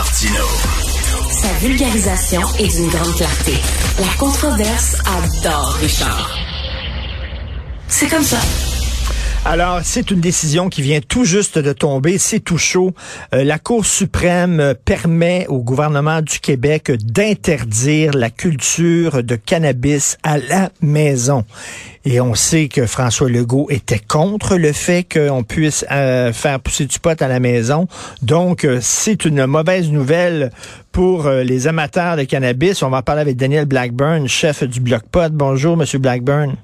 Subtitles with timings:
[0.00, 0.46] Martino.
[1.30, 3.52] Sa vulgarisation est d'une grande clarté.
[3.98, 6.38] La controverse adore Richard.
[7.86, 8.38] C'est comme ça.
[9.44, 12.94] Alors, c'est une décision qui vient tout juste de tomber, c'est tout chaud.
[13.34, 20.16] Euh, la Cour suprême euh, permet au gouvernement du Québec d'interdire la culture de cannabis
[20.22, 21.44] à la maison.
[22.04, 26.86] Et on sait que François Legault était contre le fait qu'on puisse euh, faire pousser
[26.86, 27.88] du pot à la maison.
[28.22, 30.50] Donc, c'est une mauvaise nouvelle
[30.92, 32.82] pour les amateurs de cannabis.
[32.82, 35.32] On va parler avec Daniel Blackburn, chef du Bloc Pot.
[35.32, 36.56] Bonjour, Monsieur Blackburn.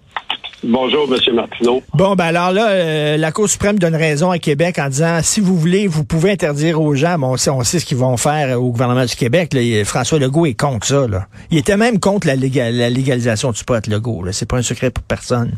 [0.65, 1.35] Bonjour, M.
[1.35, 1.83] Martineau.
[1.93, 5.41] Bon, ben alors là, euh, la Cour suprême donne raison à Québec en disant si
[5.41, 7.19] vous voulez, vous pouvez interdire aux gens.
[7.19, 9.51] Bon, on sait, on sait ce qu'ils vont faire au gouvernement du Québec.
[9.85, 11.07] François Legault est contre ça.
[11.07, 11.27] Là.
[11.51, 14.25] Il était même contre la, légalisation du pot, Legault.
[14.33, 15.53] C'est pas un secret pour personne.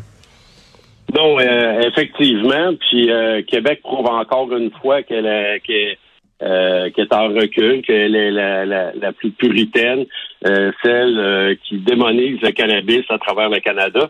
[1.15, 2.73] Non, euh, effectivement.
[2.89, 5.97] Puis euh, Québec prouve encore une fois qu'elle est,
[6.41, 10.05] est en recul, qu'elle est la, la, plus puritaine,
[10.43, 14.09] celle qui démonise le cannabis à travers le Canada.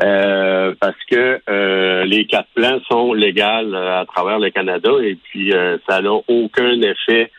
[0.00, 5.16] Euh, parce que euh, les quatre plans sont légales euh, à travers le Canada et
[5.16, 5.52] puis
[5.88, 7.32] ça n'a aucun effet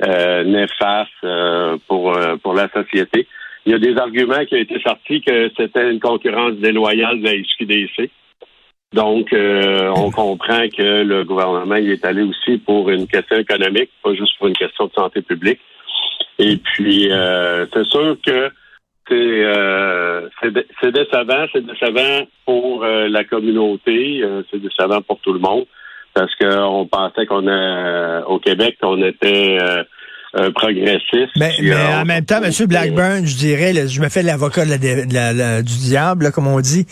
[0.00, 1.26] néfaste
[1.88, 3.26] pour pour la société.
[3.64, 7.24] Il y a des arguments qui ont été sortis que c'était une concurrence déloyale de
[7.24, 8.10] la SQDC.
[8.92, 14.14] Donc, on comprend que le gouvernement y est allé aussi pour une question économique, pas
[14.14, 15.60] juste pour une question de santé publique.
[16.38, 17.08] Et puis,
[17.72, 18.50] c'est sûr que
[19.08, 25.32] c'est euh, c'est décevant, c'est décevant pour euh, la communauté, euh, c'est décevant pour tout
[25.32, 25.66] le monde
[26.14, 29.58] parce qu'on pensait qu'on a au Québec qu'on était
[30.54, 31.30] progressiste.
[31.36, 32.50] Mais, mais en même temps, M.
[32.66, 36.86] Blackburn, je dirais, je me fais l'avocat du diable, comme on dit.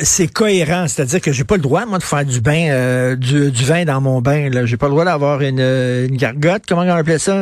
[0.00, 3.84] c'est cohérent, c'est-à-dire que j'ai pas le droit, moi, de faire du bain, du, vin
[3.84, 4.50] dans mon bain.
[4.50, 7.34] Là, j'ai pas le droit d'avoir une, une gargote, comment on appelait ça,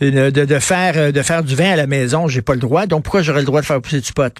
[0.00, 2.28] une, de, faire de faire du vin à la maison.
[2.28, 2.86] J'ai pas le droit.
[2.86, 4.32] Donc pourquoi j'aurais le droit de faire pousser du pot?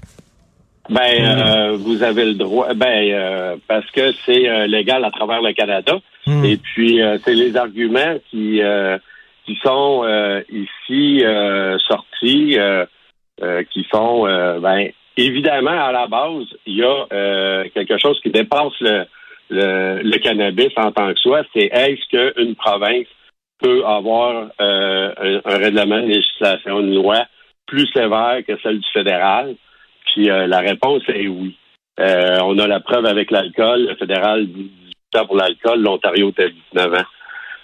[0.88, 2.72] Ben, vous avez le droit.
[2.74, 5.98] Ben, parce que c'est légal à travers le Canada.
[6.26, 6.44] Hmm.
[6.44, 8.60] Et puis, c'est les arguments qui
[9.46, 12.84] qui sont euh, ici euh, sortis, euh,
[13.70, 14.24] qui sont,
[14.60, 19.04] ben, évidemment, à la base, il y a quelque chose qui dépasse le,
[19.50, 23.06] le, cannabis en tant que soi, c'est est-ce qu'une province
[23.60, 25.12] peut avoir un,
[25.44, 27.26] règlement de législation, une loi
[27.66, 29.54] plus sévère que celle du fédéral?
[30.06, 31.54] Puis la réponse est oui.
[31.98, 33.86] on a la preuve avec l'alcool.
[33.88, 34.70] Le fédéral dit
[35.12, 37.06] 18 ans pour l'alcool, l'Ontario était 19 ans.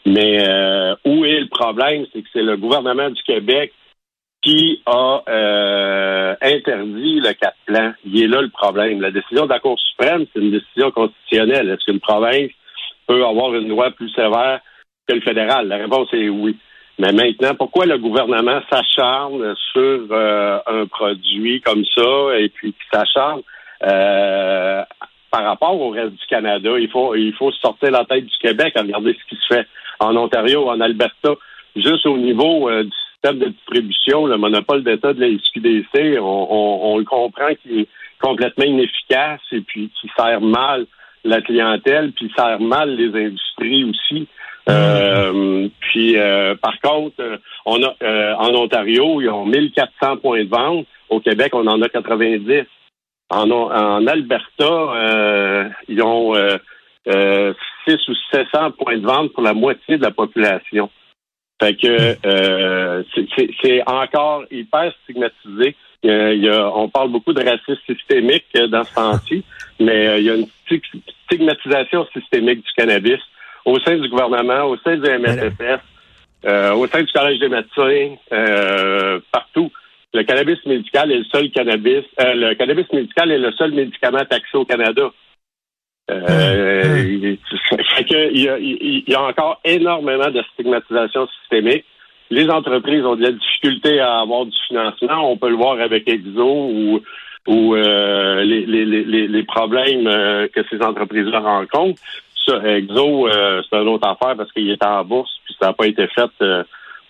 [0.05, 2.07] Mais euh, où est le problème?
[2.13, 3.73] C'est que c'est le gouvernement du Québec
[4.43, 7.93] qui a euh, interdit le quatre plan.
[8.05, 9.01] Il est là le problème.
[9.01, 11.71] La décision de la Cour suprême, c'est une décision constitutionnelle.
[11.71, 12.51] Est-ce qu'une province
[13.07, 14.61] peut avoir une loi plus sévère
[15.07, 15.69] que le fédéral?
[15.69, 16.57] La réponse est oui.
[16.99, 22.85] Mais maintenant, pourquoi le gouvernement s'acharne sur euh, un produit comme ça et puis qui
[22.93, 23.43] s'acharne
[25.33, 26.79] par rapport au reste du Canada?
[26.79, 29.67] Il faut, il faut sortir la tête du Québec regarder ce qui se fait
[29.99, 31.35] en Ontario, en Alberta,
[31.75, 36.99] juste au niveau euh, du système de distribution, le monopole d'État de la SQDC, on,
[36.99, 37.89] le comprend qu'il est
[38.21, 40.87] complètement inefficace et puis qui sert mal
[41.25, 44.29] la clientèle, puis sert mal les industries aussi.
[44.69, 47.95] Euh, puis euh, par contre, on a
[48.39, 50.87] en Ontario, ils ont 1400 points de vente.
[51.09, 52.65] Au Québec, on en a 90.
[53.33, 56.35] En, en Alberta, ils ont
[57.05, 60.91] 6 ou 700 points de vente pour la moitié de la population.
[61.63, 63.03] Fait que euh,
[63.63, 65.77] c'est encore hyper stigmatisé.
[66.03, 69.45] Il y a, on parle beaucoup de racisme systémique dans ce temps-ci,
[69.79, 70.49] mais euh, il y a une
[71.25, 73.21] stigmatisation systémique du cannabis
[73.65, 75.81] au sein du gouvernement, au sein du MSFS,
[76.47, 78.17] euh, au sein du Collège des médecins,
[79.31, 79.71] partout.
[80.15, 82.05] Le cannabis médical est le seul cannabis.
[82.19, 85.11] le cannabis médical est le seul médicament taxé au Canada.
[86.11, 91.85] Euh, il, y a, encore énormément de stigmatisation systémique.
[92.31, 95.31] Les entreprises ont de la difficulté à avoir du financement.
[95.31, 97.01] On peut le voir avec Exo ou,
[97.47, 102.01] ou euh, les, les, les, les, problèmes euh, que ces entreprises-là rencontrent.
[102.47, 105.87] Ça, Exo, c'est une autre affaire parce qu'il est en bourse puis ça n'a pas
[105.87, 106.31] été fait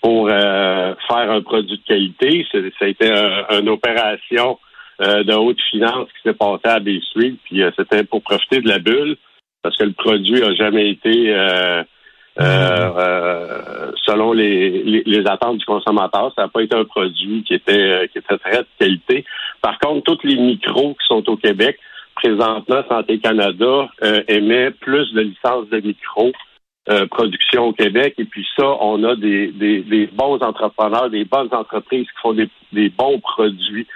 [0.03, 2.47] pour faire un produit de qualité.
[2.53, 3.09] Ça a été
[3.51, 4.59] une opération
[5.03, 8.61] euh, de haute finance qui s'est passé à Bay Street, puis euh, c'était pour profiter
[8.61, 9.17] de la bulle,
[9.63, 11.83] parce que le produit a jamais été euh,
[14.07, 16.33] selon les, les, attentes du consommateur.
[16.37, 19.25] Ça n'a pas été un produit qui était qui était très de qualité.
[19.61, 21.79] Par contre, tous les micros qui sont au Québec,
[22.15, 23.89] présentement, Santé Canada
[24.29, 26.33] émet plus de licences de micros
[27.11, 28.15] production au Québec.
[28.19, 32.49] Et puis ça, on a des, des, bons entrepreneurs, des bonnes entreprises qui font des,
[32.73, 33.87] des bons produits.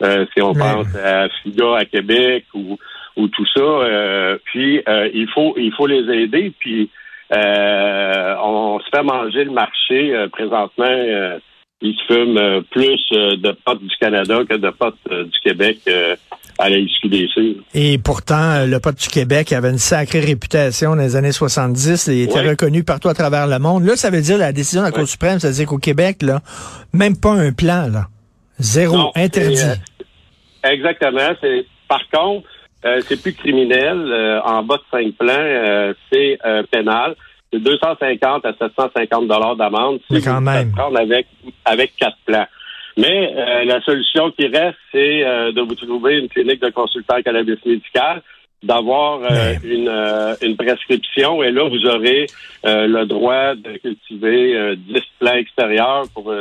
[0.00, 2.78] si on pense à FIGA à Québec ou,
[3.16, 4.38] ou tout ça.
[4.44, 4.82] puis
[5.14, 6.52] il faut il faut les aider.
[6.58, 6.90] Puis
[7.30, 11.38] on se fait manger le marché présentement
[11.82, 15.78] ils se fument plus de potes du Canada que de potes du Québec
[16.58, 17.56] à la SQDC.
[17.74, 22.08] Et pourtant, le pot du Québec avait une sacrée réputation dans les années 70.
[22.08, 23.84] Il était reconnu partout à travers le monde.
[23.84, 26.22] Là, ça veut dire la décision de la Cour suprême, ça veut dire qu'au Québec,
[26.22, 26.40] là,
[26.92, 28.06] même pas un plan, là.
[28.58, 29.60] Zéro, interdit.
[29.60, 31.28] Euh, exactement.
[31.40, 32.48] C'est Par contre,
[32.84, 33.98] euh, c'est plus criminel.
[33.98, 36.38] Euh, en bas de cinq plans, c'est
[36.70, 37.14] pénal.
[37.52, 40.72] C'est 250 à 750 dollars d'amende si quand même.
[40.96, 41.26] avec
[41.64, 42.46] avec quatre plans.
[42.96, 47.20] Mais euh, la solution qui reste, c'est euh, de vous trouver une clinique de consultant
[47.22, 48.22] cannabis médical,
[48.62, 49.90] d'avoir euh, une,
[50.40, 52.26] une, prescription, et là, vous aurez
[52.64, 56.32] le droit de cultiver 10 plants extérieurs pour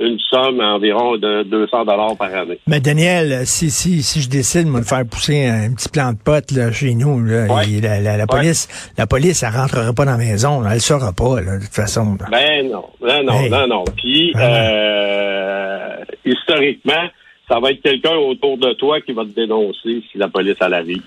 [0.00, 2.58] une somme environ de 200 dollars par année.
[2.66, 6.52] Mais Daniel, si si si je décide de faire pousser un petit plant de potes
[6.52, 10.74] là, chez nous, là, la, police, la police, elle rentrera pas dans la maison, elle
[10.74, 12.16] le saura pas de toute façon.
[12.30, 13.84] Ben non, ben non, non, non.
[13.96, 17.08] Puis ben euh, historiquement,
[17.48, 20.74] ça va être quelqu'un autour de toi qui va te dénoncer si la police elle
[20.74, 21.02] arrive.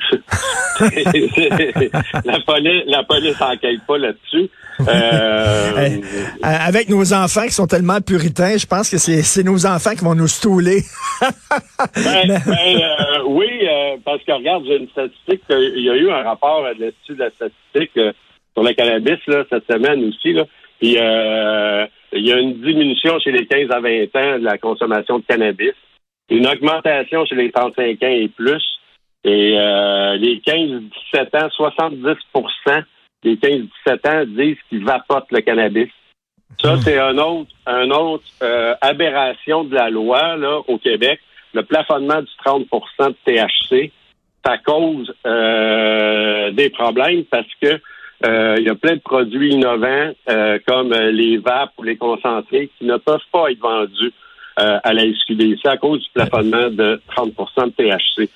[2.26, 4.50] la police, la police enquête pas là-dessus.
[4.88, 6.00] Euh,
[6.42, 10.16] avec nos enfants qui sont tellement puritains, je pense que c'est nos enfants qui vont
[10.16, 10.82] nous stouler.
[11.22, 15.44] ben, ben euh, oui, euh, parce que regarde, j'ai une statistique.
[15.50, 19.44] Il y a eu un rapport de l'Institut de la statistique sur le cannabis là,
[19.48, 20.34] cette semaine aussi.
[20.34, 20.46] Là.
[20.80, 20.98] Puis,
[22.14, 25.24] il y a une diminution chez les 15 à 20 ans de la consommation de
[25.28, 25.74] cannabis
[26.32, 28.64] une augmentation chez les 35 ans et plus.
[29.24, 32.84] Et euh, les 15-17 ans, 70%
[33.24, 35.90] des 15-17 ans disent qu'ils vapotent le cannabis.
[36.60, 36.82] Ça, hmm.
[36.82, 41.20] c'est un autre, un autre euh, aberration de la loi là, au Québec.
[41.54, 42.66] Le plafonnement du 30%
[43.10, 43.92] de THC,
[44.44, 47.80] ça cause euh, des problèmes parce que
[48.24, 50.12] il y a plein de produits innovants
[50.68, 54.14] comme les vapes ou les concentrés qui ne peuvent pas être vendus
[54.60, 58.30] euh, à la SQDC à cause du plafonnement de 30% de THC,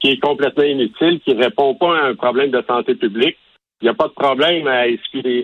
[0.00, 3.36] qui est complètement inutile, qui ne répond pas à un problème de santé publique.
[3.80, 4.82] Il n'y a pas de problème à,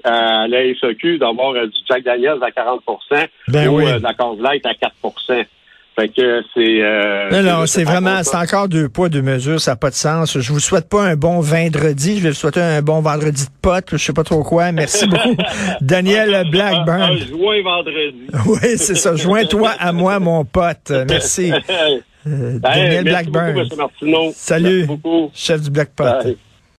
[0.05, 4.15] à la SEQ d'avoir euh, du Jack Daniels à 40% ben ou euh, de la
[4.15, 4.95] Cause Light à 4
[5.99, 6.83] fait que c'est.
[6.83, 9.95] Euh, non, non, c'est vraiment, c'est encore deux poids, deux mesures, ça n'a pas de
[9.95, 10.39] sens.
[10.39, 13.51] Je vous souhaite pas un bon vendredi, je vais vous souhaiter un bon vendredi de
[13.61, 14.71] pote, je sais pas trop quoi.
[14.73, 15.37] Merci beaucoup,
[15.81, 17.01] Daniel Blackburn.
[17.01, 18.27] Un, joint vendredi.
[18.47, 19.17] oui, c'est ça.
[19.17, 20.93] Joins-toi à moi, mon pote.
[21.09, 21.53] Merci.
[22.27, 23.55] Euh, Daniel Blackburn.
[23.69, 24.87] Beaucoup, Salut,
[25.33, 26.37] chef du Black Pot.